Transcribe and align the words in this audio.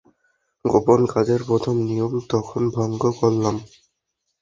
গোপন 0.65 1.01
কাজের 1.13 1.41
প্রথম 1.43 1.75
নিয়ম 1.89 2.13
তখন 2.31 2.61
ভঙ্গ 2.75 3.01
করলাম। 3.19 3.55